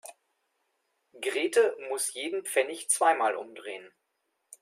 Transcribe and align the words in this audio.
Grete 1.21 1.77
muss 1.89 2.15
jeden 2.15 2.43
Pfennig 2.43 2.89
zweimal 2.89 3.35
umdrehen. 3.35 3.87